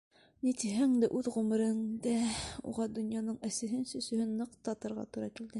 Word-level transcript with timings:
Ни 0.45 0.53
тиһәң 0.61 0.95
дә, 1.03 1.09
үҙ 1.19 1.29
ғүмерендә 1.35 2.15
уға 2.73 2.89
донъяның 2.97 3.39
әсеһен-сөсөһөн 3.51 4.37
ныҡ 4.43 4.61
татырға 4.71 5.11
тура 5.17 5.33
килде. 5.35 5.49